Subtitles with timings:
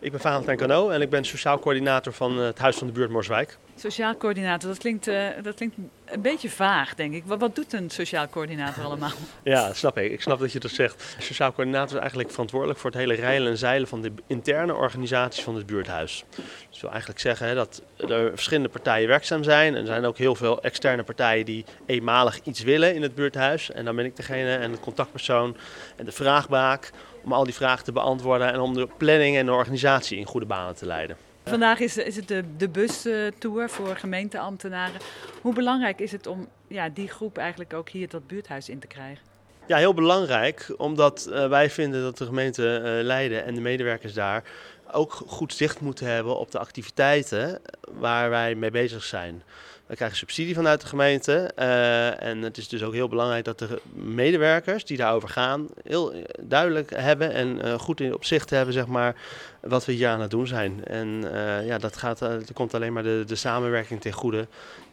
[0.00, 3.10] Ik ben Valentijn Cano en ik ben sociaal coördinator van het Huis van de Buurt
[3.10, 3.58] Morswijk.
[3.76, 7.22] Sociaal coördinator, dat klinkt, uh, dat klinkt een beetje vaag, denk ik.
[7.26, 9.10] Wat, wat, doet een sociaal coördinator allemaal?
[9.42, 10.12] Ja, snap ik.
[10.12, 11.16] Ik snap dat je dat zegt.
[11.18, 15.44] Sociaal coördinator is eigenlijk verantwoordelijk voor het hele rijlen en zeilen van de interne organisaties
[15.44, 16.24] van het buurthuis.
[16.70, 19.74] Dat wil eigenlijk zeggen hè, dat er verschillende partijen werkzaam zijn.
[19.74, 23.70] En er zijn ook heel veel externe partijen die eenmalig iets willen in het buurthuis.
[23.70, 25.56] En dan ben ik degene en de contactpersoon
[25.96, 26.90] en de vraagbaak
[27.28, 30.46] om al die vragen te beantwoorden en om de planning en de organisatie in goede
[30.46, 31.16] banen te leiden.
[31.44, 35.00] Vandaag is, is het de, de bustour voor gemeenteambtenaren.
[35.40, 38.86] Hoe belangrijk is het om ja, die groep eigenlijk ook hier dat buurthuis in te
[38.86, 39.24] krijgen?
[39.66, 44.14] Ja, heel belangrijk, omdat uh, wij vinden dat de gemeente uh, Leiden en de medewerkers
[44.14, 44.44] daar
[44.92, 47.60] ook goed zicht moeten hebben op de activiteiten
[47.92, 49.42] waar wij mee bezig zijn.
[49.88, 53.58] We krijgen subsidie vanuit de gemeente uh, en het is dus ook heel belangrijk dat
[53.58, 58.86] de medewerkers die daarover gaan heel duidelijk hebben en uh, goed in opzicht hebben zeg
[58.86, 59.16] maar,
[59.60, 60.84] wat we hier aan het doen zijn.
[60.84, 64.46] En uh, ja, dat, gaat, dat komt alleen maar de, de samenwerking ten goede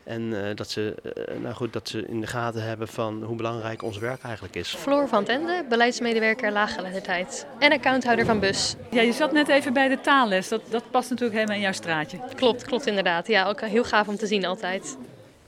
[0.06, 3.36] en uh, dat, ze, uh, nou goed, dat ze in de gaten hebben van hoe
[3.36, 4.76] belangrijk ons werk eigenlijk is.
[4.76, 8.76] Floor van Tende, beleidsmedewerker laaggeletterdheid en accounthouder van BUS.
[8.92, 10.48] Ja, je zat net even bij de taalles.
[10.48, 12.20] Dat, dat past natuurlijk helemaal in jouw straatje.
[12.36, 13.28] Klopt, klopt inderdaad.
[13.28, 14.98] Ja, ook heel gaaf om te zien altijd.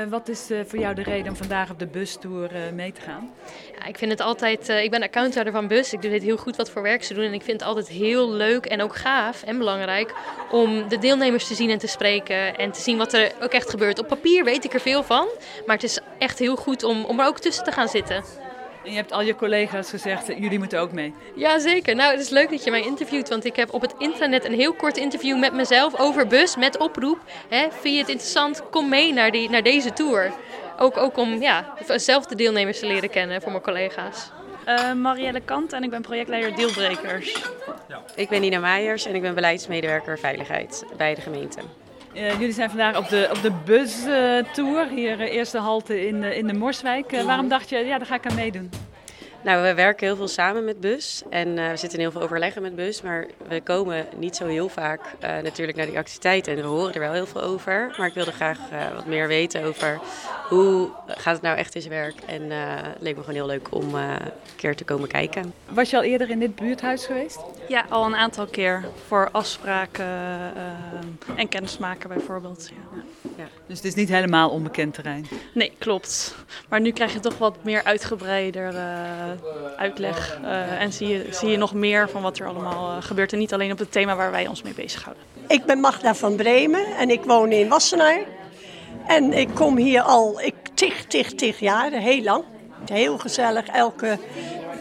[0.06, 3.02] Wat is uh, voor jou de reden om vandaag op de bustour uh, mee te
[3.02, 3.30] gaan?
[3.80, 5.94] Ja, ik vind het altijd, uh, ik ben accounthouder van bus.
[5.94, 7.24] Ik doe dit heel goed wat voor werk ze doen.
[7.24, 10.14] En ik vind het altijd heel leuk en ook gaaf en belangrijk
[10.52, 12.58] om de deelnemers te zien en te spreken.
[12.58, 14.00] En te zien wat er ook echt gebeurt.
[14.00, 15.28] Op papier weet ik er veel van.
[15.66, 18.24] Maar het is echt heel goed om, om er ook tussen te gaan zitten.
[18.88, 21.14] En je hebt al je collega's gezegd, jullie moeten ook mee.
[21.36, 21.96] Ja, zeker.
[21.96, 24.54] Nou, het is leuk dat je mij interviewt, want ik heb op het internet een
[24.54, 27.20] heel kort interview met mezelf over bus, met oproep.
[27.50, 28.70] Hè, vind je het interessant?
[28.70, 30.32] Kom mee naar, die, naar deze tour.
[30.80, 34.32] Ook, ook om ja, zelf de deelnemers te leren kennen voor mijn collega's.
[34.68, 37.44] Uh, Marielle Kant en ik ben projectleider Deelbrekers.
[37.88, 38.02] Ja.
[38.16, 41.60] Ik ben Nina Meijers en ik ben beleidsmedewerker Veiligheid bij de gemeente.
[42.18, 46.24] Uh, jullie zijn vandaag op de, op de bustour, uh, hier uh, eerste halte in,
[46.24, 47.12] in de Morswijk.
[47.12, 48.70] waarom dacht je, ja, daar ga ik aan meedoen?
[49.48, 52.62] Nou, we werken heel veel samen met Bus en we zitten in heel veel overleggen
[52.62, 56.68] met Bus, maar we komen niet zo heel vaak natuurlijk naar die activiteiten en we
[56.68, 57.96] horen er wel heel veel over.
[57.98, 58.60] Maar ik wilde graag
[58.96, 60.00] wat meer weten over
[60.48, 63.76] hoe gaat het nou echt in zijn werk en het leek me gewoon heel leuk
[63.76, 64.20] om een
[64.56, 65.54] keer te komen kijken.
[65.70, 67.40] Was je al eerder in dit buurthuis geweest?
[67.68, 70.06] Ja, al een aantal keer voor afspraken
[71.36, 72.70] en kennismaken bijvoorbeeld.
[72.70, 73.02] Ja.
[73.38, 73.48] Ja.
[73.68, 75.28] Dus het is niet helemaal onbekend terrein?
[75.54, 76.36] Nee, klopt.
[76.70, 78.82] Maar nu krijg je toch wat meer uitgebreider uh,
[79.78, 80.40] uitleg.
[80.42, 83.34] Uh, en zie je, zie je nog meer van wat er allemaal uh, gebeurt.
[83.34, 85.24] En niet alleen op het thema waar wij ons mee bezighouden.
[85.48, 88.22] Ik ben Magda van Bremen en ik woon in Wassenaar.
[89.08, 92.44] En ik kom hier al ik, tig, tig, tig jaren, heel lang.
[92.86, 94.18] Heel gezellig, elke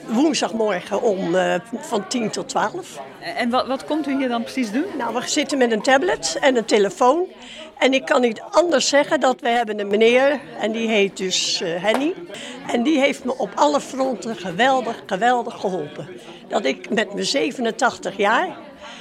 [0.06, 3.00] woensdagmorgen om uh, van 10 tot 12.
[3.37, 4.84] En wat, wat komt u hier dan precies doen?
[4.99, 7.27] Nou, we zitten met een tablet en een telefoon.
[7.78, 11.61] En ik kan niet anders zeggen dat we hebben een meneer, en die heet dus
[11.62, 12.15] uh, Henny.
[12.72, 16.09] En die heeft me op alle fronten geweldig, geweldig geholpen.
[16.49, 18.56] Dat ik met mijn 87 jaar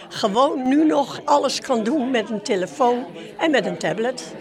[0.10, 3.06] gewoon nu nog alles kan doen met een telefoon
[3.38, 4.34] en met een tablet.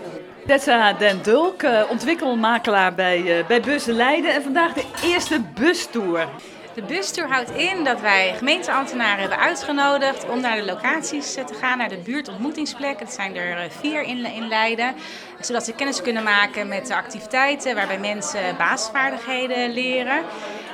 [0.47, 4.35] Tessa Den Dulk, uh, ontwikkelmakelaar bij, uh, bij Bussen Leiden.
[4.35, 6.29] En vandaag de eerste bustour.
[6.75, 11.79] De bustour houdt in dat wij gemeenteambtenaren hebben uitgenodigd om naar de locaties te gaan,
[11.79, 13.07] naar de buurtontmoetingsplekken.
[13.07, 14.95] Dat zijn er vier in, in Leiden.
[15.41, 20.23] Zodat ze kennis kunnen maken met de activiteiten waarbij mensen basisvaardigheden leren.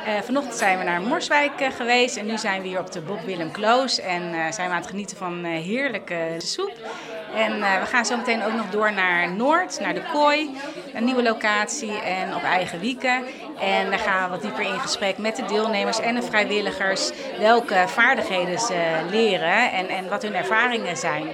[0.06, 3.00] Uh, vanochtend zijn we naar Morswijk uh, geweest en nu zijn we hier op de
[3.00, 6.72] Bob Willem Kloos en uh, zijn we aan het genieten van heerlijke soep.
[7.34, 10.50] En we gaan zo meteen ook nog door naar Noord, naar de Kooi,
[10.94, 13.24] een nieuwe locatie en op eigen wieken.
[13.60, 17.84] En daar gaan we wat dieper in gesprek met de deelnemers en de vrijwilligers welke
[17.86, 21.26] vaardigheden ze leren en, en wat hun ervaringen zijn.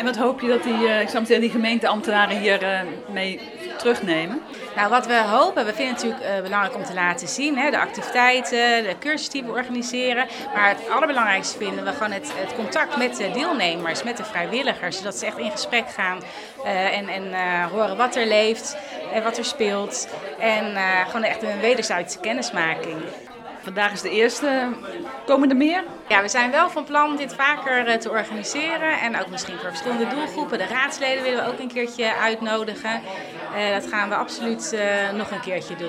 [0.00, 3.40] En wat hoop je dat die, ik zou zeggen, die gemeenteambtenaren hier mee
[3.78, 4.42] terugnemen?
[4.76, 7.70] Nou, wat we hopen, we vinden het natuurlijk uh, belangrijk om te laten zien, hè,
[7.70, 10.26] de activiteiten, de cursussen die we organiseren.
[10.54, 14.96] Maar het allerbelangrijkste vinden we gewoon het, het contact met de deelnemers, met de vrijwilligers.
[14.96, 16.18] Zodat ze echt in gesprek gaan
[16.64, 17.32] en, en
[17.72, 18.76] horen wat er leeft
[19.12, 20.08] en wat er speelt.
[20.38, 20.76] En
[21.06, 23.02] gewoon echt een wederzijdse kennismaking.
[23.62, 24.68] Vandaag is de eerste.
[25.26, 25.84] Komen er meer?
[26.08, 29.00] Ja, we zijn wel van plan dit vaker te organiseren.
[29.00, 30.58] En ook misschien voor verschillende doelgroepen.
[30.58, 33.00] De raadsleden willen we ook een keertje uitnodigen.
[33.56, 35.88] Uh, dat gaan we absoluut uh, nog een keertje doen.